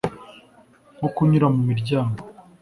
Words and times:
nko 0.97 1.07
kunyura 1.15 1.47
mu 1.55 1.61
miryango 1.69 2.19